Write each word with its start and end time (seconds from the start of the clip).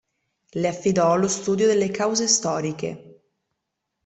Le 0.55 0.65
affidò 0.67 1.13
lo 1.15 1.27
studio 1.27 1.67
delle 1.67 1.91
cause 1.91 2.27
storiche. 2.27 3.19